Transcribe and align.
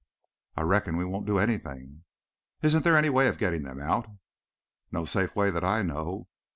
"I 0.57 0.63
reckon 0.63 0.97
we 0.97 1.05
won't 1.05 1.27
do 1.27 1.37
anything." 1.37 2.05
"Isn't 2.63 2.81
there 2.81 2.97
any 2.97 3.11
way 3.11 3.27
of 3.27 3.37
getting 3.37 3.61
them 3.61 3.79
out?" 3.79 4.07
"No 4.91 5.05
safe 5.05 5.35
way 5.35 5.51
that 5.51 5.63
I 5.63 5.83
know. 5.83 6.27